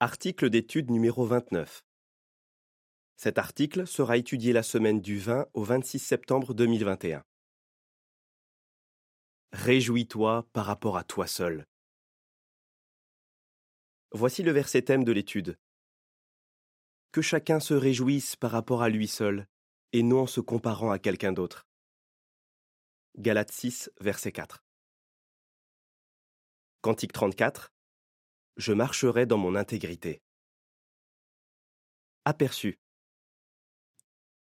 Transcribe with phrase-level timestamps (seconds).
[0.00, 1.84] Article d'étude numéro 29.
[3.16, 7.24] Cet article sera étudié la semaine du 20 au 26 septembre 2021.
[9.50, 11.66] Réjouis-toi par rapport à toi seul.
[14.12, 15.58] Voici le verset thème de l'étude.
[17.10, 19.48] Que chacun se réjouisse par rapport à lui seul,
[19.92, 21.66] et non en se comparant à quelqu'un d'autre.
[23.16, 24.62] Galates 6, verset 4.
[26.82, 27.72] Cantique 34
[28.58, 30.20] je marcherai dans mon intégrité.
[32.24, 32.78] Aperçu.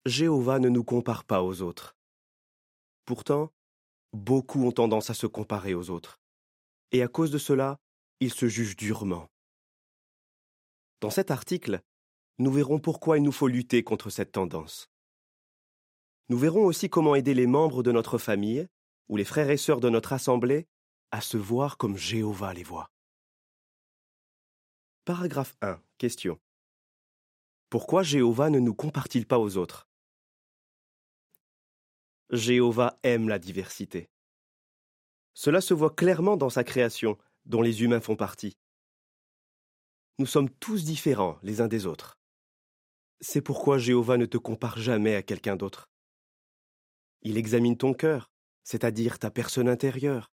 [0.07, 1.97] Jéhovah ne nous compare pas aux autres.
[3.05, 3.53] Pourtant,
[4.13, 6.21] beaucoup ont tendance à se comparer aux autres.
[6.93, 7.81] Et à cause de cela,
[8.21, 9.29] ils se jugent durement.
[11.01, 11.83] Dans cet article,
[12.39, 14.89] nous verrons pourquoi il nous faut lutter contre cette tendance.
[16.29, 18.69] Nous verrons aussi comment aider les membres de notre famille
[19.09, 20.69] ou les frères et sœurs de notre assemblée
[21.11, 22.91] à se voir comme Jéhovah les voit.
[25.07, 25.81] Paragraphe 1.
[25.99, 26.37] Question.
[27.71, 29.89] Pourquoi Jéhovah ne nous compare-t-il pas aux autres?
[32.31, 34.11] Jéhovah aime la diversité.
[35.33, 38.59] Cela se voit clairement dans sa création, dont les humains font partie.
[40.19, 42.19] Nous sommes tous différents les uns des autres.
[43.21, 45.89] C'est pourquoi Jéhovah ne te compare jamais à quelqu'un d'autre.
[47.23, 48.29] Il examine ton cœur,
[48.65, 50.33] c'est-à-dire ta personne intérieure.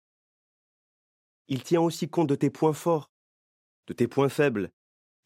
[1.49, 3.11] Il tient aussi compte de tes points forts,
[3.91, 4.71] de tes points faibles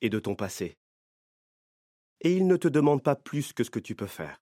[0.00, 0.78] et de ton passé.
[2.22, 4.40] Et il ne te demande pas plus que ce que tu peux faire.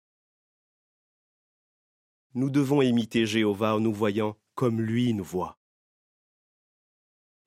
[2.35, 5.59] Nous devons imiter Jéhovah en nous voyant comme lui nous voit.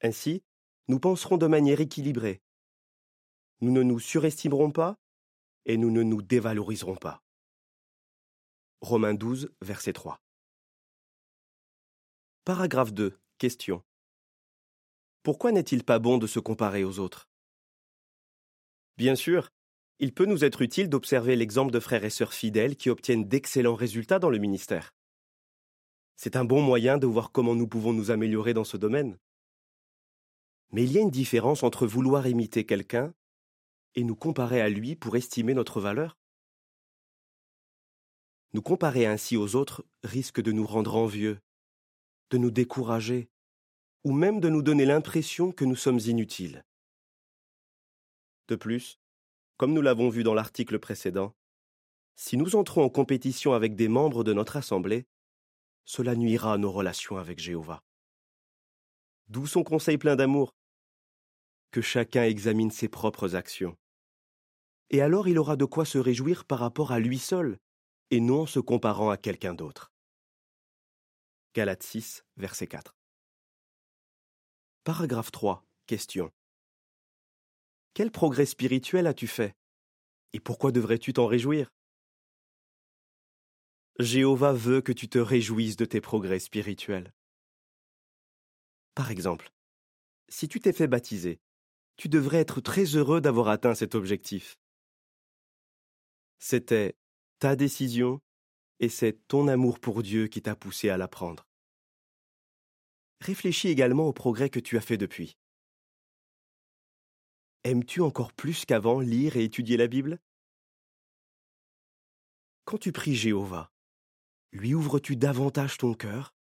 [0.02, 0.44] Ainsi,
[0.90, 2.42] nous penserons de manière équilibrée.
[3.62, 5.00] Nous ne nous surestimerons pas
[5.64, 7.24] et nous ne nous dévaloriserons pas.
[8.82, 10.20] Romains 12, verset 3.
[12.44, 13.18] Paragraphe 2.
[13.38, 13.82] Question.
[15.26, 17.28] Pourquoi n'est-il pas bon de se comparer aux autres?
[18.96, 19.50] Bien sûr,
[19.98, 23.74] il peut nous être utile d'observer l'exemple de frères et sœurs fidèles qui obtiennent d'excellents
[23.74, 24.94] résultats dans le ministère.
[26.16, 29.18] C'est un bon moyen de voir comment nous pouvons nous améliorer dans ce domaine.
[30.72, 33.12] Mais il y a une différence entre vouloir imiter quelqu'un
[33.96, 36.20] et nous comparer à lui pour estimer notre valeur.
[38.54, 41.40] Nous comparer ainsi aux autres risque de nous rendre envieux,
[42.30, 43.28] de nous décourager,
[44.06, 46.64] ou même de nous donner l'impression que nous sommes inutiles.
[48.48, 49.00] De plus,
[49.58, 51.36] comme nous l'avons vu dans l'article précédent,
[52.16, 55.08] si nous entrons en compétition avec des membres de notre Assemblée,
[55.86, 57.82] cela nuira à nos relations avec Jéhovah.
[59.28, 60.54] D'où son conseil plein d'amour
[61.72, 63.76] Que chacun examine ses propres actions.
[64.92, 67.58] Et alors il aura de quoi se réjouir par rapport à lui seul,
[68.12, 69.92] et non en se comparant à quelqu'un d'autre.
[71.56, 72.96] Galates 6, verset 4.
[74.86, 75.66] Paragraphe 3.
[75.88, 76.32] Question.
[77.96, 79.56] Quel progrès spirituel as-tu fait?
[80.34, 81.74] Et pourquoi devrais-tu t'en réjouir?
[83.98, 87.12] Jéhovah veut que tu te réjouisses de tes progrès spirituels.
[88.94, 89.50] Par exemple,
[90.30, 91.40] si tu t'es fait baptiser,
[91.98, 94.56] tu devrais être très heureux d'avoir atteint cet objectif.
[96.38, 96.96] C'était
[97.40, 98.22] ta décision
[98.80, 101.45] et c'est ton amour pour Dieu qui t'a poussé à la prendre
[103.22, 105.38] réfléchis également au progrès que tu as fait depuis.
[107.64, 110.20] Aimes-tu encore plus qu'avant lire et étudier la Bible?
[112.66, 113.72] Quand tu pries Jéhovah,
[114.52, 116.36] lui ouvres-tu davantage ton cœur?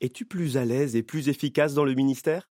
[0.00, 2.50] Es-tu plus à l'aise et plus efficace dans le ministère?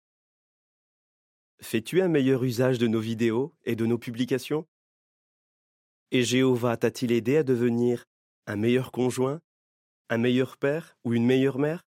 [1.63, 4.67] Fais-tu un meilleur usage de nos vidéos et de nos publications?
[6.11, 8.05] Et Jéhovah t'a-t-il aidé à devenir
[8.47, 9.41] un meilleur conjoint,
[10.11, 11.86] un meilleur père ou une meilleure mère?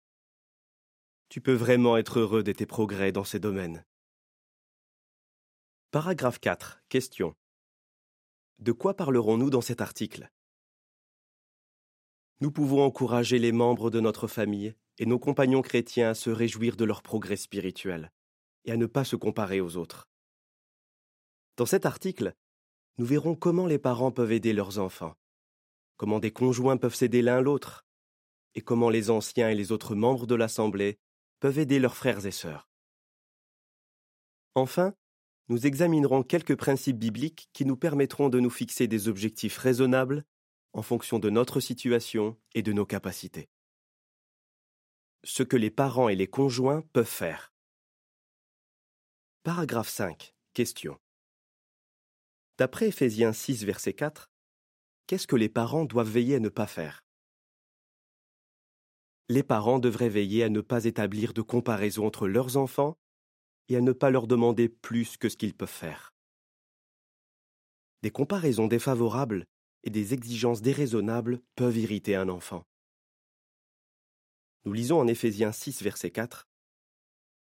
[1.35, 3.85] Tu peux vraiment être heureux de tes progrès dans ces domaines.
[5.91, 6.85] Paragraphe 4.
[6.89, 7.35] Question.
[8.61, 10.31] De quoi parlerons-nous dans cet article?
[12.39, 16.77] Nous pouvons encourager les membres de notre famille et nos compagnons chrétiens à se réjouir
[16.77, 18.13] de leur progrès spirituel
[18.65, 20.07] et à ne pas se comparer aux autres.
[21.57, 22.37] Dans cet article,
[22.99, 25.17] nous verrons comment les parents peuvent aider leurs enfants,
[25.97, 27.85] comment des conjoints peuvent s'aider l'un l'autre,
[28.55, 31.01] et comment les anciens et les autres membres de l'Assemblée
[31.45, 32.71] peuvent aider leurs frères et sœurs.
[34.55, 34.95] Enfin,
[35.49, 40.25] nous examinerons quelques principes bibliques qui nous permettront de nous fixer des objectifs raisonnables
[40.73, 43.51] en fonction de notre situation et de nos capacités.
[45.23, 47.53] Ce que les parents et les conjoints peuvent faire.
[49.43, 50.35] Paragraphe 5.
[50.55, 50.99] Question.
[52.57, 54.31] D'après Ephésiens 6, verset 4,
[55.07, 57.05] qu'est-ce que les parents doivent veiller à ne pas faire?
[59.29, 62.99] Les parents devraient veiller à ne pas établir de comparaison entre leurs enfants
[63.69, 66.13] et à ne pas leur demander plus que ce qu'ils peuvent faire.
[68.03, 69.47] Des comparaisons défavorables
[69.83, 72.67] et des exigences déraisonnables peuvent irriter un enfant.
[74.65, 76.47] Nous lisons en Éphésiens 6, verset 4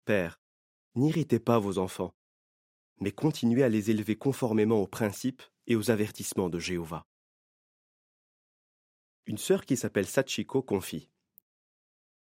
[0.05, 0.41] Père,
[0.94, 2.15] n'irritez pas vos enfants,
[3.00, 7.06] mais continuez à les élever conformément aux principes et aux avertissements de Jéhovah.
[9.26, 11.11] Une sœur qui s'appelle Sachiko confie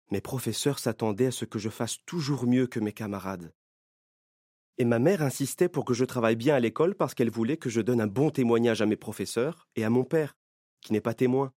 [0.10, 3.54] Mes professeurs s'attendaient à ce que je fasse toujours mieux que mes camarades.
[4.78, 7.70] Et ma mère insistait pour que je travaille bien à l'école parce qu'elle voulait que
[7.70, 10.38] je donne un bon témoignage à mes professeurs et à mon père,
[10.82, 11.52] qui n'est pas témoin.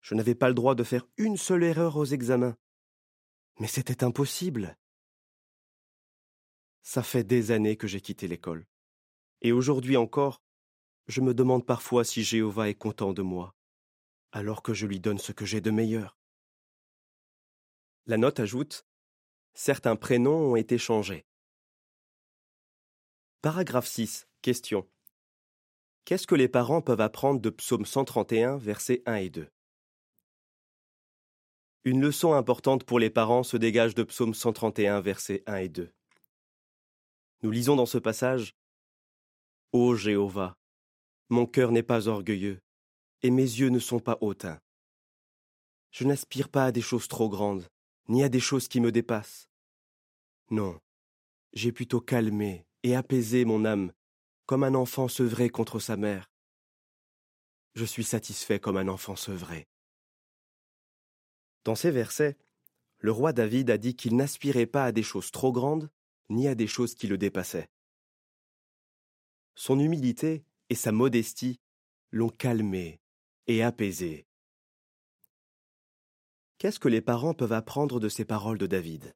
[0.00, 2.56] Je n'avais pas le droit de faire une seule erreur aux examens.
[3.60, 4.76] Mais c'était impossible.
[6.82, 8.66] Ça fait des années que j'ai quitté l'école.
[9.42, 10.42] Et aujourd'hui encore,
[11.08, 13.54] je me demande parfois si Jéhovah est content de moi,
[14.32, 16.15] alors que je lui donne ce que j'ai de meilleur.
[18.06, 18.86] La note ajoute
[19.54, 21.26] Certains prénoms ont été changés.
[23.42, 24.28] Paragraphe 6.
[24.42, 24.88] Question.
[26.04, 29.48] Qu'est-ce que les parents peuvent apprendre de Psaume 131, versets 1 et 2
[31.86, 35.92] une leçon importante pour les parents se dégage de Psaume 131, versets 1 et 2.
[37.44, 38.56] Nous lisons dans ce passage
[39.70, 40.56] Ô Jéhovah,
[41.28, 42.60] mon cœur n'est pas orgueilleux,
[43.22, 44.60] et mes yeux ne sont pas hautains.
[45.92, 47.68] Je n'aspire pas à des choses trop grandes,
[48.08, 49.48] ni à des choses qui me dépassent.
[50.50, 50.80] Non,
[51.52, 53.92] j'ai plutôt calmé et apaisé mon âme,
[54.46, 56.30] comme un enfant sevré contre sa mère.
[57.74, 59.68] Je suis satisfait comme un enfant sevré.
[61.64, 62.38] Dans ces versets,
[62.98, 65.90] le roi David a dit qu'il n'aspirait pas à des choses trop grandes,
[66.28, 67.68] ni à des choses qui le dépassaient.
[69.54, 71.60] Son humilité et sa modestie
[72.10, 73.00] l'ont calmé
[73.46, 74.26] et apaisé.
[76.58, 79.14] Qu'est-ce que les parents peuvent apprendre de ces paroles de David?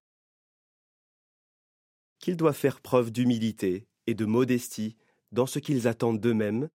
[2.18, 4.96] Qu'ils doivent faire preuve d'humilité et de modestie
[5.32, 6.68] dans ce qu'ils attendent d'eux-mêmes,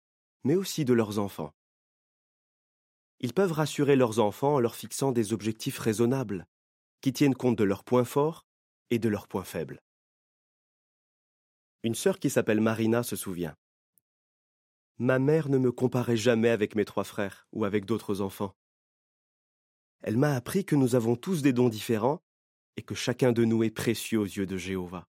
[0.43, 1.53] mais aussi de leurs enfants
[3.25, 6.47] ils peuvent rassurer leurs enfants en leur fixant des objectifs raisonnables,
[7.01, 8.45] qui tiennent compte de leurs points forts
[8.91, 9.81] et de leurs points faibles.
[11.85, 13.57] Une sœur qui s'appelle Marina se souvient.
[14.99, 18.55] Ma mère ne me comparait jamais avec mes trois frères ou avec d'autres enfants.
[20.07, 22.23] Elle m'a appris que nous avons tous des dons différents
[22.77, 25.09] et que chacun de nous est précieux aux yeux de Jéhovah.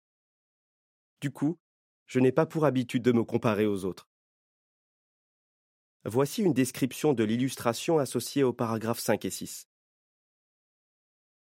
[1.22, 1.58] Du coup,
[2.04, 4.10] je n'ai pas pour habitude de me comparer aux autres.
[6.04, 9.66] Voici une description de l'illustration associée aux paragraphes 5 et 6.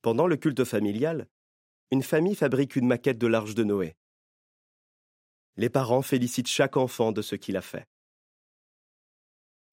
[0.01, 1.29] Pendant le culte familial,
[1.91, 3.95] une famille fabrique une maquette de l'arche de Noé.
[5.55, 7.87] Les parents félicitent chaque enfant de ce qu'il a fait.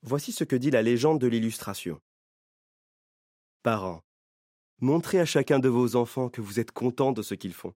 [0.03, 2.01] Voici ce que dit la légende de l'illustration.
[3.65, 4.05] Parents,
[4.83, 7.73] montrez à chacun de vos enfants que vous êtes contents de ce qu'ils font.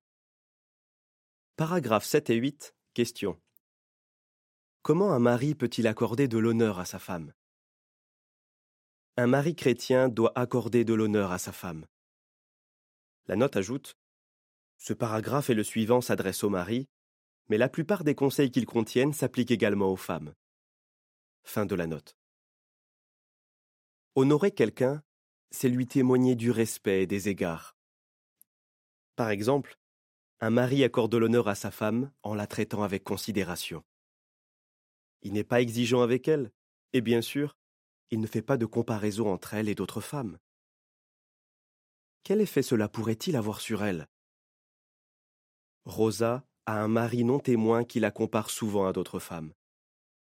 [1.56, 2.74] Paragraphes 7 et 8.
[2.92, 3.40] Question.
[4.82, 7.32] Comment un mari peut-il accorder de l'honneur à sa femme?
[9.16, 11.86] Un mari chrétien doit accorder de l'honneur à sa femme.
[13.26, 13.96] La note ajoute
[14.76, 16.86] Ce paragraphe et le suivant s'adressent aux maris,
[17.48, 20.34] mais la plupart des conseils qu'ils contiennent s'appliquent également aux femmes.
[21.44, 22.14] Fin de la note.
[24.16, 25.02] Honorer quelqu'un,
[25.50, 27.76] c'est lui témoigner du respect et des égards.
[29.16, 29.78] Par exemple,
[30.40, 33.82] un mari accorde l'honneur à sa femme en la traitant avec considération.
[35.22, 36.52] Il n'est pas exigeant avec elle,
[36.92, 37.56] et bien sûr,
[38.10, 40.38] il ne fait pas de comparaison entre elle et d'autres femmes.
[42.22, 44.06] Quel effet cela pourrait-il avoir sur elle?
[45.84, 49.52] Rosa a un mari non témoin qui la compare souvent à d'autres femmes.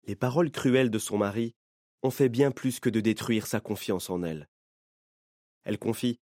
[0.05, 1.55] Les paroles cruelles de son mari
[2.03, 4.47] ont fait bien plus que de détruire sa confiance en elle.
[5.69, 6.19] Elle confie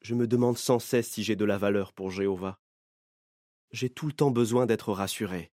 [0.00, 2.58] Je me demande sans cesse si j'ai de la valeur pour Jéhovah.
[3.70, 5.52] J'ai tout le temps besoin d'être rassurée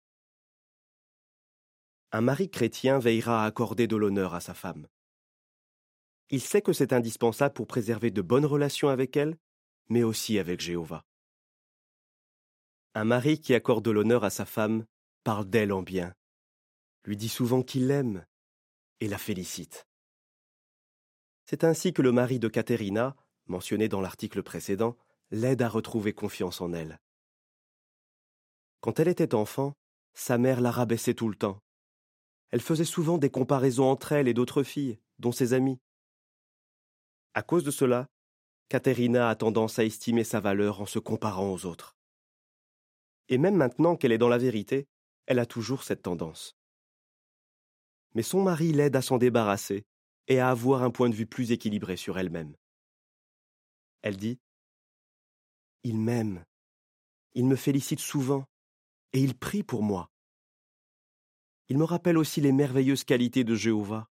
[2.11, 4.87] un mari chrétien veillera à accorder de l'honneur à sa femme.
[6.31, 9.37] Il sait que c'est indispensable pour préserver de bonnes relations avec elle,
[9.89, 11.03] mais aussi avec Jéhovah.
[12.95, 14.85] Un mari qui accorde de l'honneur à sa femme
[15.23, 16.13] parle d'elle en bien,
[17.05, 18.25] lui dit souvent qu'il l'aime
[18.99, 19.88] et la félicite.
[21.49, 23.15] C'est ainsi que le mari de Caterina,
[23.47, 24.95] mentionné dans l'article précédent,
[25.31, 26.99] l'aide à retrouver confiance en elle.
[28.81, 29.73] Quand elle était enfant,
[30.13, 31.59] sa mère la rabaissait tout le temps,
[32.51, 35.79] elle faisait souvent des comparaisons entre elle et d'autres filles, dont ses amies.
[37.33, 38.05] À cause de cela,
[38.67, 41.97] Caterina a tendance à estimer sa valeur en se comparant aux autres.
[43.27, 44.87] Et même maintenant qu'elle est dans la vérité,
[45.25, 46.55] elle a toujours cette tendance.
[48.13, 49.87] Mais son mari l'aide à s'en débarrasser
[50.29, 52.55] et à avoir un point de vue plus équilibré sur elle-même.
[54.03, 54.39] Elle dit
[55.83, 56.45] Il m'aime,
[57.33, 58.45] Il me félicite souvent,
[59.11, 60.09] et il prie pour moi.
[61.67, 64.07] Il me rappelle aussi les merveilleuses qualités de Jéhovah,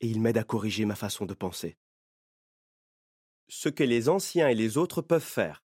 [0.00, 1.76] et il m'aide à corriger ma façon de penser.
[3.48, 5.64] Ce que les anciens et les autres peuvent faire.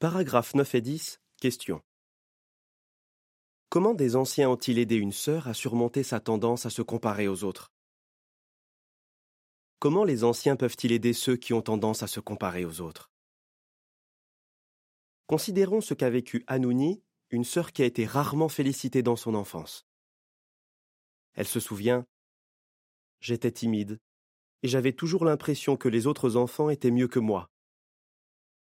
[0.00, 1.20] Paragraphes 9 et 10.
[1.40, 1.80] Question.
[3.68, 7.44] Comment des anciens ont-ils aidé une sœur à surmonter sa tendance à se comparer aux
[7.44, 7.72] autres?
[9.78, 13.10] Comment les anciens peuvent-ils aider ceux qui ont tendance à se comparer aux autres?
[15.26, 19.86] Considérons ce qu'a vécu Hanouni, une sœur qui a été rarement félicitée dans son enfance.
[21.34, 22.06] Elle se souvient
[23.20, 23.98] J'étais timide,
[24.62, 27.50] et j'avais toujours l'impression que les autres enfants étaient mieux que moi.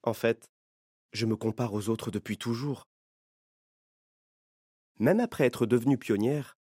[0.02, 0.50] En fait,
[1.12, 2.88] je me compare aux autres depuis toujours.
[4.98, 6.58] Même après être devenue pionnière,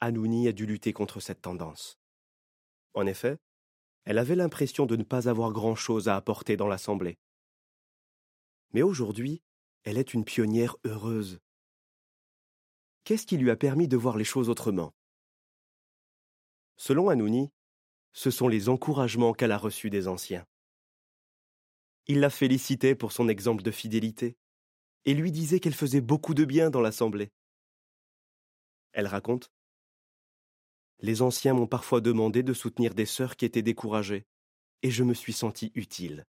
[0.00, 1.98] Hanouni a dû lutter contre cette tendance.
[2.94, 3.38] En effet,
[4.04, 7.18] elle avait l'impression de ne pas avoir grand-chose à apporter dans l'Assemblée.
[8.72, 9.42] Mais aujourd'hui,
[9.84, 11.40] elle est une pionnière heureuse.
[13.04, 14.94] Qu'est-ce qui lui a permis de voir les choses autrement?
[16.76, 17.50] Selon Hanouni,
[18.12, 20.46] ce sont les encouragements qu'elle a reçus des anciens.
[22.06, 24.36] Il la félicitait pour son exemple de fidélité
[25.04, 27.30] et lui disait qu'elle faisait beaucoup de bien dans l'Assemblée.
[28.92, 29.50] Elle raconte
[31.02, 34.24] Les anciens m'ont parfois demandé de soutenir des sœurs qui étaient découragées,
[34.82, 36.24] et je me suis senti utile.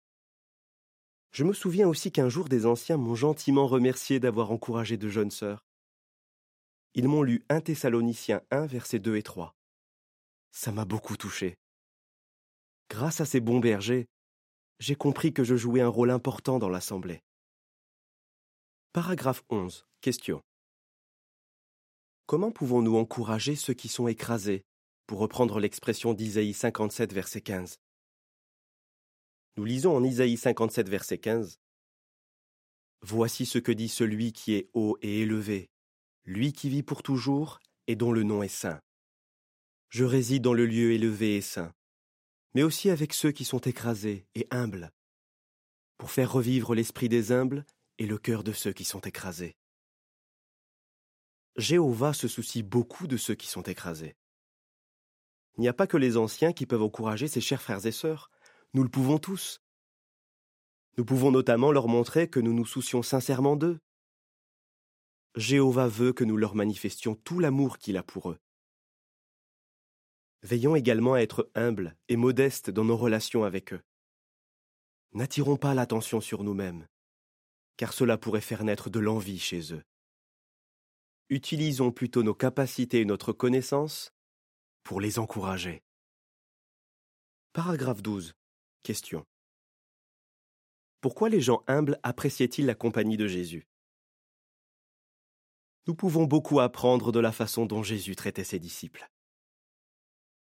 [1.31, 5.31] Je me souviens aussi qu'un jour des anciens m'ont gentiment remercié d'avoir encouragé de jeunes
[5.31, 5.63] sœurs.
[6.95, 9.55] Ils m'ont lu 1 Thessaloniciens 1, versets 2 et 3.
[10.51, 11.57] Ça m'a beaucoup touché.
[12.89, 14.07] Grâce à ces bons bergers,
[14.79, 17.23] j'ai compris que je jouais un rôle important dans l'Assemblée.
[18.91, 19.87] Paragraphe 11.
[20.01, 20.43] Question.
[22.25, 24.63] Comment pouvons-nous encourager ceux qui sont écrasés,
[25.07, 27.79] pour reprendre l'expression d'Isaïe 57, verset 15
[29.57, 31.59] Nous lisons en Isaïe 57, verset 15
[33.01, 35.69] Voici ce que dit celui qui est haut et élevé,
[36.23, 38.79] lui qui vit pour toujours et dont le nom est saint.
[39.89, 41.73] Je réside dans le lieu élevé et saint,
[42.55, 44.91] mais aussi avec ceux qui sont écrasés et humbles,
[45.97, 47.65] pour faire revivre l'esprit des humbles
[47.97, 49.57] et le cœur de ceux qui sont écrasés.
[51.55, 54.15] Jéhovah se soucie beaucoup de ceux qui sont écrasés.
[55.57, 58.31] Il n'y a pas que les anciens qui peuvent encourager ses chers frères et sœurs,
[58.73, 59.61] nous le pouvons tous.
[60.97, 63.79] Nous pouvons notamment leur montrer que nous nous soucions sincèrement d'eux.
[65.35, 68.39] Jéhovah veut que nous leur manifestions tout l'amour qu'il a pour eux.
[70.41, 73.81] Veillons également à être humbles et modestes dans nos relations avec eux.
[75.13, 76.87] N'attirons pas l'attention sur nous-mêmes,
[77.77, 79.83] car cela pourrait faire naître de l'envie chez eux.
[81.33, 84.13] Utilisons plutôt nos capacités et notre connaissance
[84.83, 85.81] pour les encourager.
[87.53, 88.35] Paragraphe 12.
[88.83, 89.25] Question.
[91.01, 93.67] Pourquoi les gens humbles appréciaient-ils la compagnie de Jésus?
[95.87, 99.09] Nous pouvons beaucoup apprendre de la façon dont Jésus traitait ses disciples.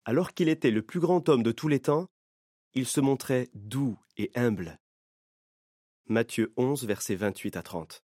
[0.03, 2.09] Alors qu'il était le plus grand homme de tous les temps,
[2.73, 4.81] il se montrait doux et humble.
[6.07, 8.03] Matthieu 11, versets 28 à 30.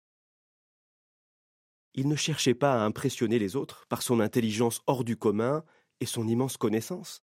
[1.95, 5.65] Il ne cherchait pas à impressionner les autres par son intelligence hors du commun
[6.01, 7.23] et son immense connaissance.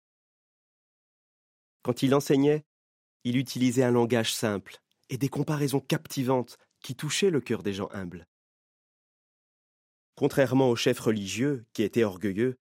[1.81, 2.65] Quand il enseignait,
[3.23, 7.89] il utilisait un langage simple et des comparaisons captivantes qui touchaient le cœur des gens
[7.91, 8.27] humbles.
[10.15, 12.57] Contrairement aux chefs religieux qui étaient orgueilleux,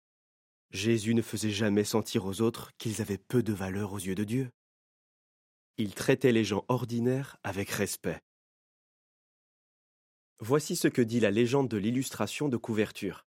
[0.71, 4.23] Jésus ne faisait jamais sentir aux autres qu'ils avaient peu de valeur aux yeux de
[4.23, 4.49] Dieu.
[5.77, 8.21] Il traitait les gens ordinaires avec respect.
[10.45, 13.25] Voici ce que dit la légende de l'illustration de couverture.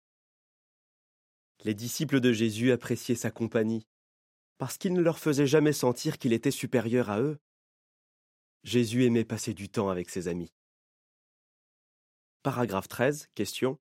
[1.63, 3.87] Les disciples de Jésus appréciaient sa compagnie,
[4.59, 7.39] parce qu'il ne leur faisait jamais sentir qu'il était supérieur à eux.
[8.63, 10.53] Jésus aimait passer du temps avec ses amis.
[12.43, 13.29] Paragraphe 13.
[13.33, 13.79] Question.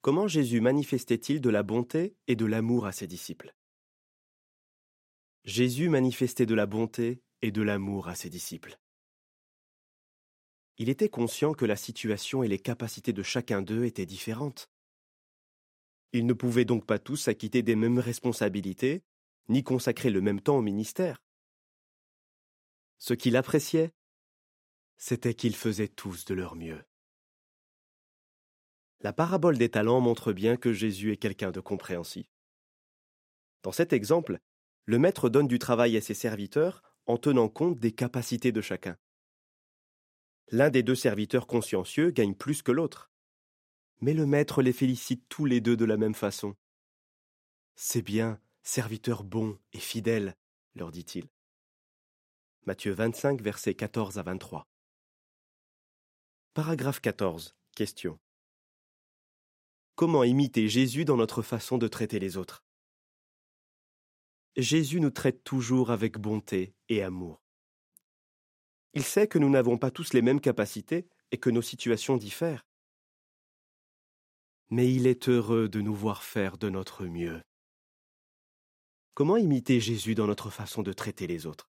[0.00, 3.54] Comment Jésus manifestait-il de la bonté et de l'amour à ses disciples?
[5.44, 8.76] Jésus manifestait de la bonté et de l'amour à ses disciples.
[10.78, 14.70] Il était conscient que la situation et les capacités de chacun d'eux étaient différentes.
[16.12, 19.02] Ils ne pouvaient donc pas tous s'acquitter des mêmes responsabilités,
[19.48, 21.22] ni consacrer le même temps au ministère.
[22.98, 23.92] Ce qu'il appréciait,
[24.96, 26.82] c'était qu'ils faisaient tous de leur mieux.
[29.00, 32.26] La parabole des talents montre bien que Jésus est quelqu'un de compréhensif.
[33.62, 34.38] Dans cet exemple,
[34.84, 38.96] le maître donne du travail à ses serviteurs en tenant compte des capacités de chacun.
[40.50, 43.10] L'un des deux serviteurs consciencieux gagne plus que l'autre.
[44.00, 46.54] Mais le maître les félicite tous les deux de la même façon.
[47.74, 50.36] C'est bien, serviteur bon et fidèle,
[50.74, 51.26] leur dit-il.
[52.64, 54.68] Matthieu 25, versets 14 à 23.
[56.54, 57.54] Paragraphe 14.
[57.74, 58.18] Question.
[59.94, 62.64] Comment imiter Jésus dans notre façon de traiter les autres?
[64.56, 67.45] Jésus nous traite toujours avec bonté et amour.
[68.96, 72.64] Il sait que nous n'avons pas tous les mêmes capacités et que nos situations diffèrent.
[74.70, 77.42] Mais il est heureux de nous voir faire de notre mieux.
[79.12, 81.68] Comment imiter Jésus dans notre façon de traiter les autres?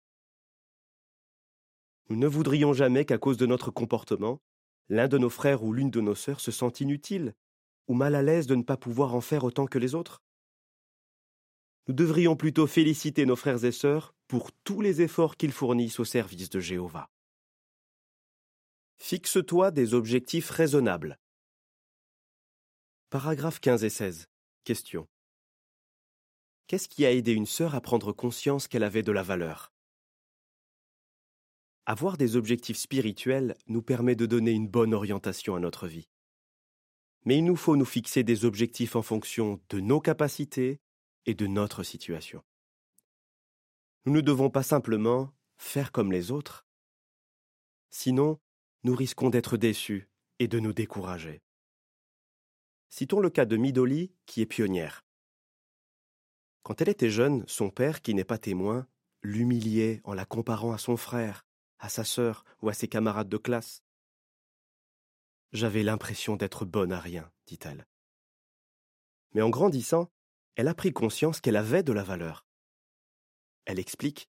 [2.10, 4.42] Nous ne voudrions jamais qu'à cause de notre comportement,
[4.90, 7.36] l'un de nos frères ou l'une de nos sœurs se sente inutile
[7.88, 10.24] ou mal à l'aise de ne pas pouvoir en faire autant que les autres
[11.88, 16.06] nous devrions plutôt féliciter nos frères et sœurs pour tous les efforts qu'ils fournissent au
[16.06, 17.10] service de Jéhovah.
[18.98, 21.18] Fixe-toi des objectifs raisonnables.
[23.10, 24.28] Paragraphes 15 et 16.
[24.64, 25.08] Question.
[26.68, 29.74] Qu'est-ce qui a aidé une sœur à prendre conscience qu'elle avait de la valeur?
[31.86, 36.08] Avoir des objectifs spirituels nous permet de donner une bonne orientation à notre vie.
[37.26, 40.80] Mais il nous faut nous fixer des objectifs en fonction de nos capacités,
[41.26, 42.44] et de notre situation.
[44.06, 46.66] Nous ne devons pas simplement faire comme les autres,
[47.90, 48.40] sinon
[48.84, 50.10] nous risquons d'être déçus
[50.40, 51.44] et de nous décourager.
[52.90, 55.06] Citons le cas de Midoli, qui est pionnière.
[56.64, 58.88] Quand elle était jeune, son père, qui n'est pas témoin,
[59.22, 61.46] l'humiliait en la comparant à son frère,
[61.80, 63.84] à sa sœur ou à ses camarades de classe.
[65.54, 67.88] J'avais l'impression d'être bonne à rien, dit-elle.
[69.34, 70.12] Mais en grandissant,
[70.62, 72.46] elle a pris conscience qu'elle avait de la valeur.
[73.66, 74.30] Elle explique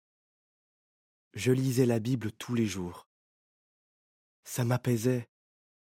[1.35, 3.07] Je lisais la Bible tous les jours.
[4.43, 5.29] Ça m'apaisait,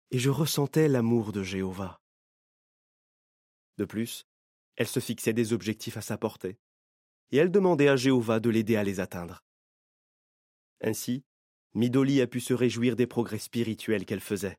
[0.10, 2.00] et je ressentais l'amour de Jéhovah.
[3.78, 4.26] De plus,
[4.78, 6.58] elle se fixait des objectifs à sa portée,
[7.32, 9.44] et elle demandait à Jéhovah de l'aider à les atteindre.
[10.80, 11.26] Ainsi,
[11.74, 14.58] Midoli a pu se réjouir des progrès spirituels qu'elle faisait.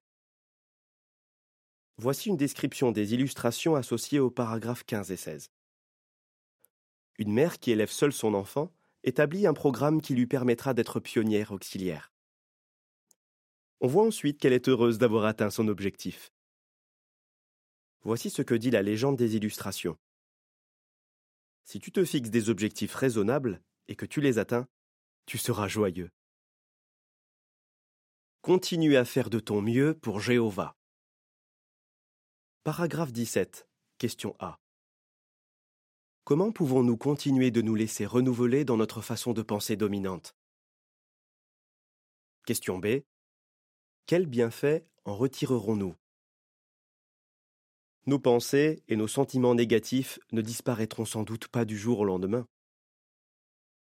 [1.96, 5.48] Voici une description des illustrations associées aux paragraphes 15 et 16.
[7.18, 8.72] Une mère qui élève seule son enfant
[9.04, 12.12] établit un programme qui lui permettra d'être pionnière auxiliaire.
[13.80, 16.32] On voit ensuite qu'elle est heureuse d'avoir atteint son objectif.
[18.02, 19.98] Voici ce que dit la légende des illustrations.
[21.64, 24.68] Si tu te fixes des objectifs raisonnables et que tu les atteins,
[25.26, 26.10] tu seras joyeux.
[28.40, 30.76] Continue à faire de ton mieux pour Jéhovah.
[32.64, 33.68] Paragraphe 17.
[33.98, 34.61] Question A.
[36.24, 40.36] Comment pouvons-nous continuer de nous laisser renouveler dans notre façon de penser dominante?
[42.46, 43.02] Question B.
[44.06, 45.96] Quels bienfaits en retirerons-nous?
[48.06, 52.46] Nos pensées et nos sentiments négatifs ne disparaîtront sans doute pas du jour au lendemain.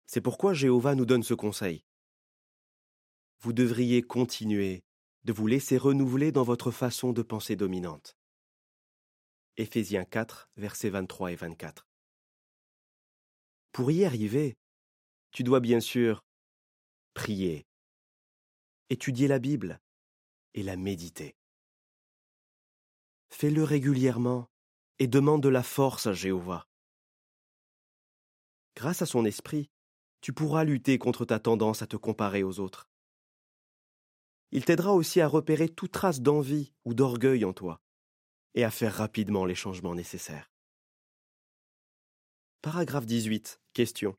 [0.06, 1.86] C'est pourquoi Jéhovah nous donne ce conseil.
[3.40, 4.84] Vous devriez continuer
[5.24, 8.18] de vous laisser renouveler dans votre façon de penser dominante.
[9.56, 11.88] Éphésiens 4, versets 23 et 24.
[13.72, 14.58] Pour y arriver,
[15.32, 16.24] tu dois bien sûr
[17.14, 17.66] prier,
[18.90, 19.80] étudier la Bible
[20.54, 21.36] et la méditer.
[23.30, 24.48] Fais-le régulièrement
[25.00, 26.68] et demande de la force à Jéhovah.
[28.76, 29.70] Grâce à son esprit,
[30.22, 32.88] tu pourras lutter contre ta tendance à te comparer aux autres.
[34.52, 37.82] Il t'aidera aussi à repérer toute trace d'envie ou d'orgueil en toi
[38.56, 40.50] et à faire rapidement les changements nécessaires.
[42.64, 43.62] Paragraphe 18.
[43.74, 44.18] Question.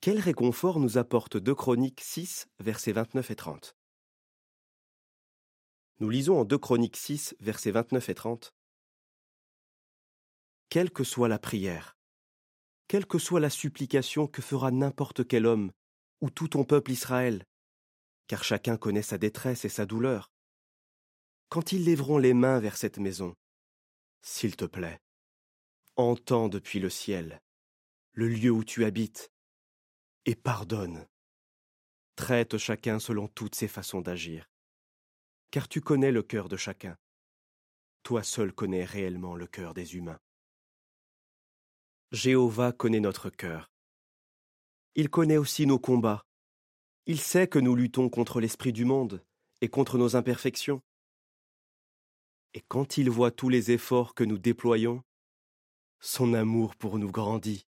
[0.00, 3.76] Quel réconfort nous apporte 2 Chroniques 6, versets 29 et 30
[5.98, 8.54] Nous lisons en 2 Chroniques 6, versets 29 et 30.
[10.68, 11.96] Quelle que soit la prière,
[12.86, 15.72] quelle que soit la supplication que fera n'importe quel homme,
[16.20, 17.44] ou tout ton peuple Israël,
[18.28, 20.30] car chacun connaît sa détresse et sa douleur,
[21.48, 23.34] quand ils lèveront les mains vers cette maison,
[24.22, 25.00] s'il te plaît,
[25.96, 27.42] entends depuis le ciel,
[28.12, 29.32] le lieu où tu habites,
[30.26, 31.06] et pardonne.
[32.16, 34.48] Traite chacun selon toutes ses façons d'agir,
[35.50, 36.96] car tu connais le cœur de chacun.
[38.02, 40.20] Toi seul connais réellement le cœur des humains.
[42.12, 43.72] Jéhovah connaît notre cœur.
[44.94, 46.24] Il connaît aussi nos combats.
[47.06, 49.24] Il sait que nous luttons contre l'esprit du monde
[49.60, 50.82] et contre nos imperfections.
[52.52, 55.02] Et quand il voit tous les efforts que nous déployons,
[56.04, 57.66] son amour pour nous grandit.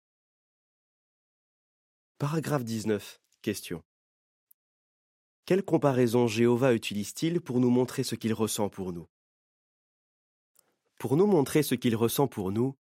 [2.17, 3.21] Paragraphe 19.
[3.43, 3.83] Question.
[5.47, 9.09] Quelle comparaison Jéhovah utilise-t-il pour nous montrer ce qu'il ressent pour nous?
[11.01, 12.77] Pour nous montrer ce qu'il ressent pour nous,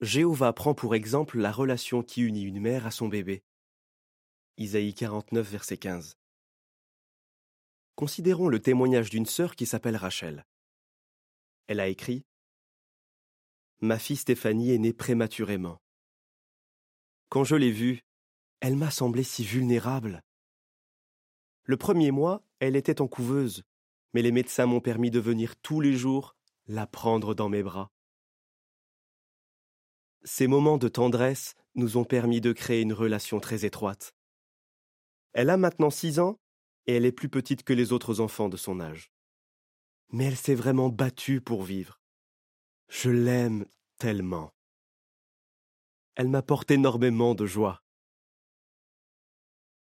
[0.00, 3.44] Jéhovah prend pour exemple la relation qui unit une mère à son bébé.
[4.56, 6.18] Isaïe 49, verset 15.
[7.94, 10.44] Considérons le témoignage d'une sœur qui s'appelle Rachel.
[11.68, 12.24] Elle a écrit
[13.84, 15.82] Ma fille Stéphanie est née prématurément.
[17.28, 18.02] Quand je l'ai vue,
[18.60, 20.22] elle m'a semblé si vulnérable.
[21.64, 23.64] Le premier mois, elle était en couveuse,
[24.14, 26.36] mais les médecins m'ont permis de venir tous les jours
[26.68, 27.90] la prendre dans mes bras.
[30.22, 34.14] Ces moments de tendresse nous ont permis de créer une relation très étroite.
[35.32, 36.38] Elle a maintenant six ans
[36.86, 39.10] et elle est plus petite que les autres enfants de son âge.
[40.10, 42.01] Mais elle s'est vraiment battue pour vivre.
[42.94, 43.64] Je l'aime
[43.96, 44.52] tellement.
[46.14, 47.82] Elle m'apporte énormément de joie.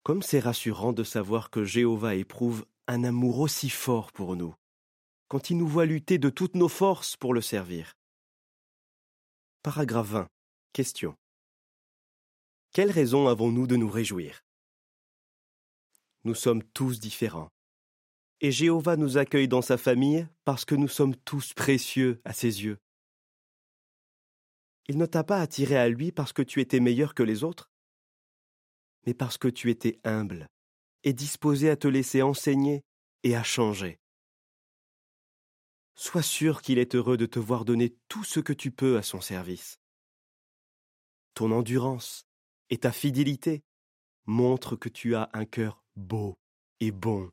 [0.02, 4.54] Comme c'est rassurant de savoir que Jéhovah éprouve un amour aussi fort pour nous,
[5.28, 7.92] quand il nous voit lutter de toutes nos forces pour le servir.
[9.62, 10.28] Paragraphe 20.
[10.72, 11.14] Question.
[12.72, 14.44] Quelle raison avons-nous de nous réjouir?
[16.24, 17.50] Nous sommes tous différents.
[18.40, 22.64] Et Jéhovah nous accueille dans sa famille parce que nous sommes tous précieux à ses
[22.64, 22.78] yeux.
[24.86, 27.70] Il ne t'a pas attiré à lui parce que tu étais meilleur que les autres,
[29.06, 30.48] mais parce que tu étais humble
[31.02, 32.82] et disposé à te laisser enseigner
[33.22, 33.98] et à changer.
[35.94, 39.02] Sois sûr qu'il est heureux de te voir donner tout ce que tu peux à
[39.02, 39.78] son service.
[41.34, 42.26] Ton endurance
[42.70, 43.62] et ta fidélité
[44.26, 46.36] montrent que tu as un cœur beau
[46.80, 47.30] et bon.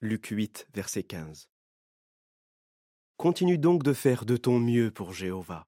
[0.00, 1.48] Luc 8, verset 15.
[3.16, 5.66] Continue donc de faire de ton mieux pour Jéhovah.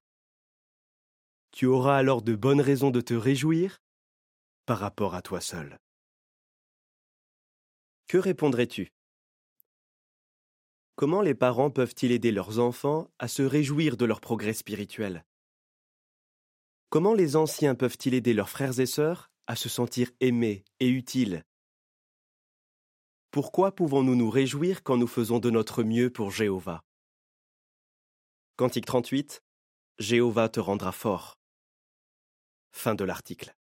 [1.51, 3.79] Tu auras alors de bonnes raisons de te réjouir
[4.65, 5.79] par rapport à toi seul.
[8.07, 8.91] Que répondrais-tu?
[10.95, 15.25] Comment les parents peuvent-ils aider leurs enfants à se réjouir de leur progrès spirituel?
[16.89, 21.43] Comment les anciens peuvent-ils aider leurs frères et sœurs à se sentir aimés et utiles?
[23.31, 26.83] Pourquoi pouvons-nous nous réjouir quand nous faisons de notre mieux pour Jéhovah?
[28.55, 29.43] Cantique 38
[29.99, 31.39] Jéhovah te rendra fort.
[32.71, 33.55] Fin de l'article.